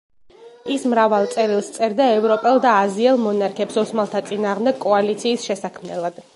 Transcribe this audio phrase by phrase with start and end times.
[0.75, 6.23] ის მრავალ წერილს სწერდა ევროპელ და აზიელ მონარქებს ოსმალთა წინააღმდეგ კოალიციის შესაქმნელად.